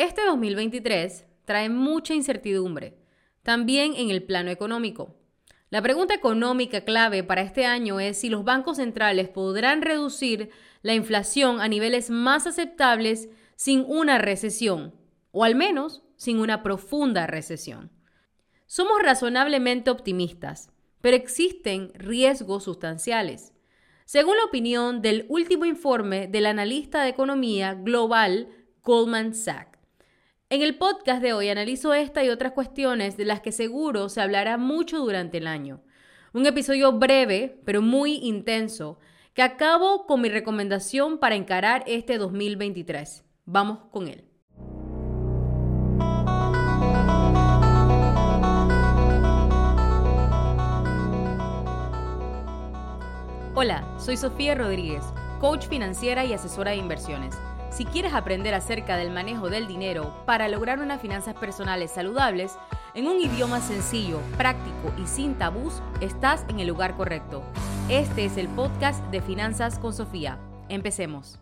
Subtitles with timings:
[0.00, 2.96] Este 2023 trae mucha incertidumbre,
[3.42, 5.14] también en el plano económico.
[5.68, 10.48] La pregunta económica clave para este año es si los bancos centrales podrán reducir
[10.80, 14.94] la inflación a niveles más aceptables sin una recesión,
[15.32, 17.92] o al menos sin una profunda recesión.
[18.64, 20.72] Somos razonablemente optimistas,
[21.02, 23.52] pero existen riesgos sustanciales.
[24.06, 28.48] Según la opinión del último informe del analista de economía global
[28.82, 29.69] Goldman Sachs.
[30.52, 34.20] En el podcast de hoy analizo esta y otras cuestiones de las que seguro se
[34.20, 35.80] hablará mucho durante el año.
[36.32, 38.98] Un episodio breve, pero muy intenso,
[39.32, 43.22] que acabo con mi recomendación para encarar este 2023.
[43.44, 44.24] Vamos con él.
[53.54, 55.04] Hola, soy Sofía Rodríguez,
[55.38, 57.36] coach financiera y asesora de inversiones.
[57.70, 62.58] Si quieres aprender acerca del manejo del dinero para lograr unas finanzas personales saludables,
[62.94, 67.44] en un idioma sencillo, práctico y sin tabús, estás en el lugar correcto.
[67.88, 70.40] Este es el podcast de Finanzas con Sofía.
[70.68, 71.38] Empecemos.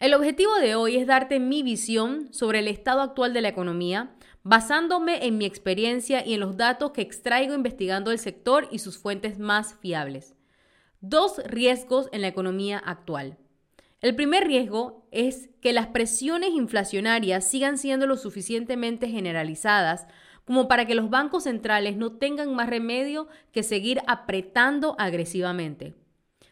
[0.00, 4.16] El objetivo de hoy es darte mi visión sobre el estado actual de la economía,
[4.42, 8.98] basándome en mi experiencia y en los datos que extraigo investigando el sector y sus
[8.98, 10.34] fuentes más fiables.
[11.00, 13.38] Dos riesgos en la economía actual.
[14.00, 20.06] El primer riesgo es que las presiones inflacionarias sigan siendo lo suficientemente generalizadas
[20.44, 25.94] como para que los bancos centrales no tengan más remedio que seguir apretando agresivamente.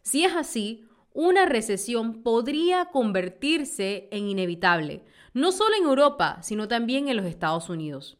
[0.00, 5.02] Si es así, una recesión podría convertirse en inevitable,
[5.34, 8.16] no solo en Europa, sino también en los Estados Unidos.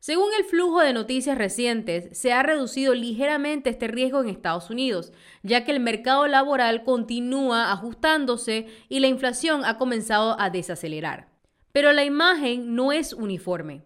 [0.00, 5.12] Según el flujo de noticias recientes, se ha reducido ligeramente este riesgo en Estados Unidos,
[5.42, 11.28] ya que el mercado laboral continúa ajustándose y la inflación ha comenzado a desacelerar.
[11.72, 13.82] Pero la imagen no es uniforme.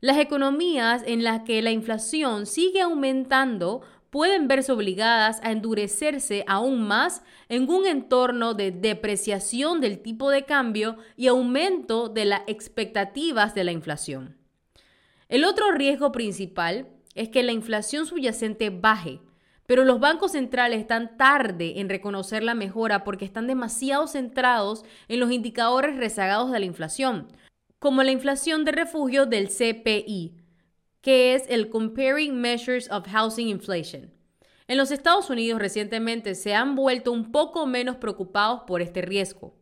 [0.00, 6.82] Las economías en las que la inflación sigue aumentando pueden verse obligadas a endurecerse aún
[6.88, 13.54] más en un entorno de depreciación del tipo de cambio y aumento de las expectativas
[13.54, 14.45] de la inflación.
[15.28, 19.20] El otro riesgo principal es que la inflación subyacente baje,
[19.66, 25.18] pero los bancos centrales están tarde en reconocer la mejora porque están demasiado centrados en
[25.18, 27.26] los indicadores rezagados de la inflación,
[27.80, 30.36] como la inflación de refugio del CPI,
[31.00, 34.12] que es el Comparing Measures of Housing Inflation.
[34.68, 39.56] En los Estados Unidos recientemente se han vuelto un poco menos preocupados por este riesgo.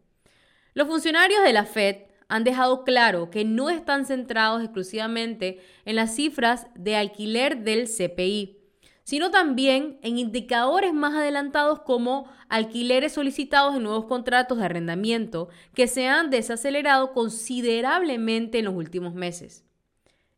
[0.75, 1.97] Los funcionarios de la Fed
[2.29, 8.59] han dejado claro que no están centrados exclusivamente en las cifras de alquiler del CPI,
[9.05, 15.87] sino también en indicadores más adelantados como alquileres solicitados en nuevos contratos de arrendamiento que
[15.87, 19.65] se han desacelerado considerablemente en los últimos meses.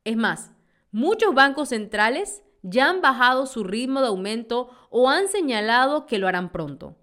[0.05, 0.53] Es más,
[0.91, 6.27] muchos bancos centrales ya han bajado su ritmo de aumento o han señalado que lo
[6.27, 6.97] harán pronto.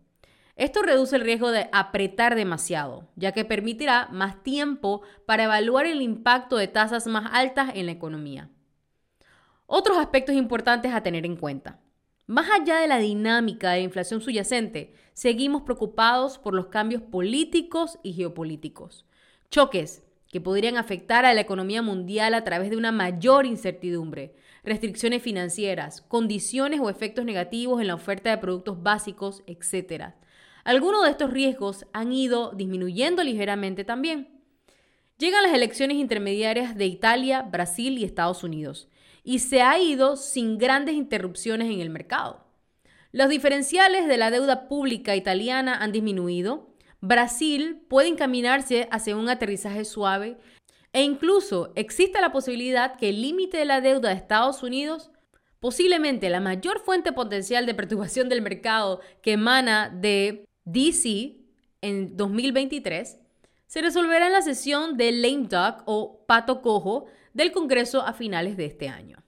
[0.55, 6.01] Esto reduce el riesgo de apretar demasiado, ya que permitirá más tiempo para evaluar el
[6.01, 8.49] impacto de tasas más altas en la economía.
[9.65, 11.79] Otros aspectos importantes a tener en cuenta.
[12.27, 17.97] Más allá de la dinámica de la inflación subyacente, seguimos preocupados por los cambios políticos
[18.03, 19.05] y geopolíticos.
[19.49, 20.03] Choques
[20.33, 26.01] que podrían afectar a la economía mundial a través de una mayor incertidumbre, restricciones financieras,
[26.01, 30.13] condiciones o efectos negativos en la oferta de productos básicos, etc.
[30.63, 34.41] Algunos de estos riesgos han ido disminuyendo ligeramente también.
[35.17, 38.87] Llegan las elecciones intermediarias de Italia, Brasil y Estados Unidos,
[39.23, 42.45] y se ha ido sin grandes interrupciones en el mercado.
[43.11, 49.85] Los diferenciales de la deuda pública italiana han disminuido, Brasil puede encaminarse hacia un aterrizaje
[49.85, 50.37] suave
[50.93, 55.11] e incluso existe la posibilidad que el límite de la deuda de Estados Unidos,
[55.59, 61.37] posiblemente la mayor fuente potencial de perturbación del mercado que emana de DC
[61.81, 63.19] en 2023
[63.67, 68.55] se resolverá en la sesión del lame duck o pato cojo del Congreso a finales
[68.55, 69.23] de este año.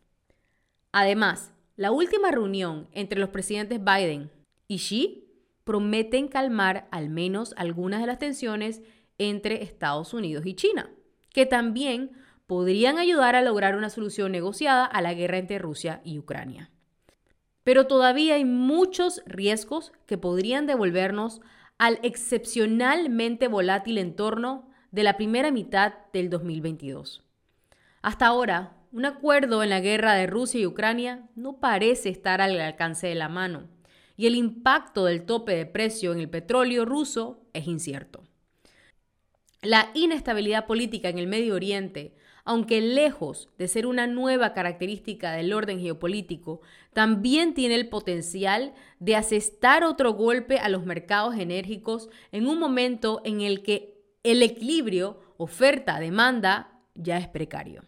[0.91, 4.31] Además, la última reunión entre los presidentes Biden
[4.67, 5.25] y Xi
[5.63, 8.81] prometen calmar al menos algunas de las tensiones
[9.17, 10.89] entre Estados Unidos y China,
[11.33, 12.11] que también
[12.47, 16.69] podrían ayudar a lograr una solución negociada a la guerra entre Rusia y Ucrania.
[17.65, 21.41] Pero todavía hay muchos riesgos que podrían devolvernos
[21.77, 27.23] al excepcionalmente volátil entorno de la primera mitad del 2022.
[28.03, 32.57] Hasta ahora, un acuerdo en la guerra de Rusia y Ucrania no parece estar al
[32.61, 33.67] alcance de la mano
[34.15, 38.24] y el impacto del tope de precio en el petróleo ruso es incierto.
[39.65, 42.13] La inestabilidad política en el Medio Oriente,
[42.43, 46.61] aunque lejos de ser una nueva característica del orden geopolítico,
[46.93, 53.23] también tiene el potencial de asestar otro golpe a los mercados enérgicos en un momento
[53.25, 57.85] en el que el equilibrio oferta-demanda ya es precario.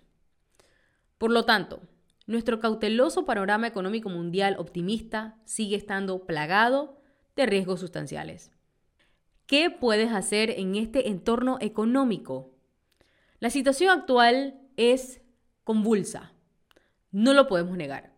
[1.19, 1.81] Por lo tanto,
[2.25, 6.99] nuestro cauteloso panorama económico mundial optimista sigue estando plagado
[7.35, 8.56] de riesgos sustanciales.
[9.47, 12.51] ¿Qué puedes hacer en este entorno económico?
[13.39, 15.21] La situación actual es
[15.63, 16.33] convulsa,
[17.11, 18.11] no lo podemos negar,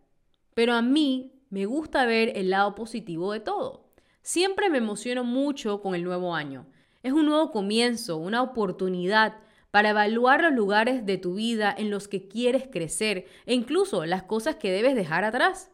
[0.56, 3.92] pero a mí me gusta ver el lado positivo de todo.
[4.24, 6.66] Siempre me emociono mucho con el nuevo año.
[7.04, 9.38] Es un nuevo comienzo, una oportunidad
[9.70, 14.24] para evaluar los lugares de tu vida en los que quieres crecer e incluso las
[14.24, 15.70] cosas que debes dejar atrás.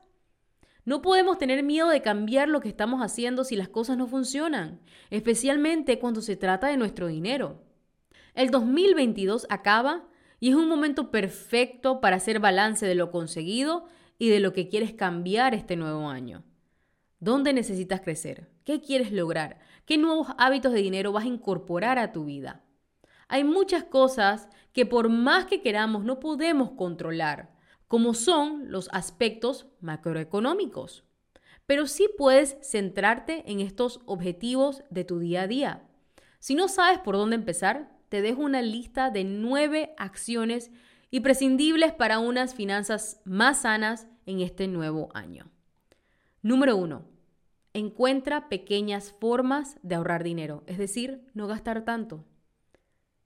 [0.86, 4.80] No podemos tener miedo de cambiar lo que estamos haciendo si las cosas no funcionan,
[5.10, 7.64] especialmente cuando se trata de nuestro dinero.
[8.36, 10.08] El 2022 acaba
[10.40, 13.86] y es un momento perfecto para hacer balance de lo conseguido
[14.20, 16.44] y de lo que quieres cambiar este nuevo año.
[17.20, 18.52] ¿Dónde necesitas crecer?
[18.64, 19.58] ¿Qué quieres lograr?
[19.86, 22.62] ¿Qué nuevos hábitos de dinero vas a incorporar a tu vida?
[23.28, 27.55] Hay muchas cosas que por más que queramos no podemos controlar
[27.88, 31.04] como son los aspectos macroeconómicos.
[31.66, 35.88] Pero sí puedes centrarte en estos objetivos de tu día a día.
[36.40, 40.72] Si no sabes por dónde empezar, te dejo una lista de nueve acciones
[41.12, 45.50] imprescindibles para unas finanzas más sanas en este nuevo año.
[46.42, 47.06] Número uno,
[47.74, 52.24] encuentra pequeñas formas de ahorrar dinero, es decir, no gastar tanto.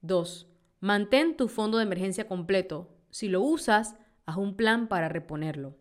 [0.01, 0.47] Dos,
[0.79, 2.95] mantén tu fondo de emergencia completo.
[3.09, 3.95] Si lo usas,
[4.29, 5.75] Haz un plan para reponerlo.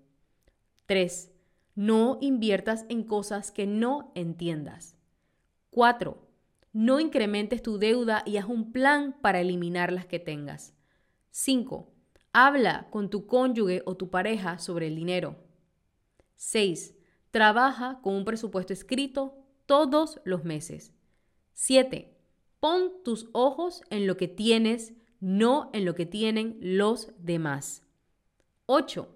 [0.87, 1.31] 3.
[1.75, 4.97] No inviertas en cosas que no entiendas.
[5.69, 6.27] 4.
[6.73, 10.73] No incrementes tu deuda y haz un plan para eliminar las que tengas.
[11.31, 11.93] 5.
[12.33, 15.37] Habla con tu cónyuge o tu pareja sobre el dinero.
[16.37, 16.95] 6.
[17.31, 20.95] Trabaja con un presupuesto escrito todos los meses.
[21.53, 22.17] 7.
[22.61, 27.83] Pon tus ojos en lo que tienes, no en lo que tienen los demás.
[28.71, 29.09] 8.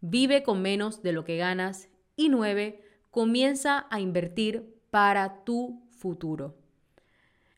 [0.00, 1.88] Vive con menos de lo que ganas.
[2.16, 2.82] Y 9.
[3.12, 6.56] Comienza a invertir para tu futuro.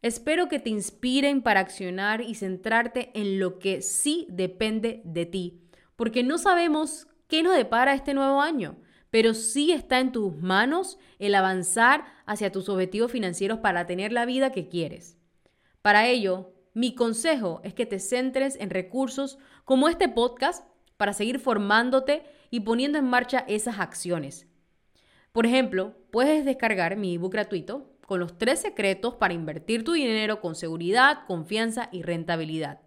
[0.03, 5.63] Espero que te inspiren para accionar y centrarte en lo que sí depende de ti,
[5.97, 8.77] porque no sabemos qué nos depara este nuevo año,
[9.11, 14.27] pero sí está en tus manos el avanzar hacia tus objetivos financieros para tener la
[14.27, 15.17] vida que quieres.
[15.81, 20.67] Para ello, mi consejo es que te centres en recursos como este podcast
[21.01, 24.47] para seguir formándote y poniendo en marcha esas acciones.
[25.33, 30.43] Por ejemplo, puedes descargar mi ebook gratuito con los tres secretos para invertir tu dinero
[30.43, 32.83] con seguridad, confianza y rentabilidad.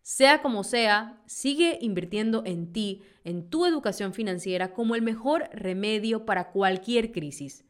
[0.00, 6.24] Sea como sea, sigue invirtiendo en ti, en tu educación financiera como el mejor remedio
[6.24, 7.64] para cualquier crisis.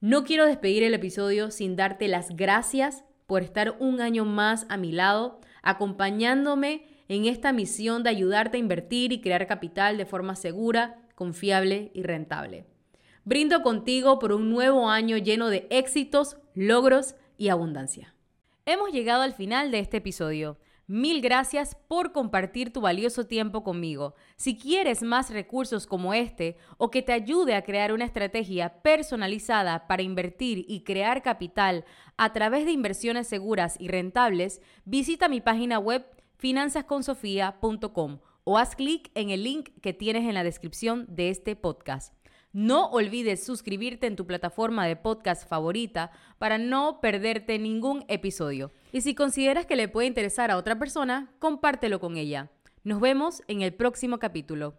[0.00, 4.76] No quiero despedir el episodio sin darte las gracias por estar un año más a
[4.76, 10.36] mi lado, acompañándome en esta misión de ayudarte a invertir y crear capital de forma
[10.36, 12.66] segura, confiable y rentable.
[13.24, 18.14] Brindo contigo por un nuevo año lleno de éxitos, logros y abundancia.
[18.64, 20.58] Hemos llegado al final de este episodio.
[20.88, 24.14] Mil gracias por compartir tu valioso tiempo conmigo.
[24.36, 29.88] Si quieres más recursos como este o que te ayude a crear una estrategia personalizada
[29.88, 31.84] para invertir y crear capital
[32.16, 39.10] a través de inversiones seguras y rentables, visita mi página web finanzasconsofía.com o haz clic
[39.14, 42.14] en el link que tienes en la descripción de este podcast.
[42.52, 48.72] No olvides suscribirte en tu plataforma de podcast favorita para no perderte ningún episodio.
[48.92, 52.50] Y si consideras que le puede interesar a otra persona, compártelo con ella.
[52.82, 54.78] Nos vemos en el próximo capítulo.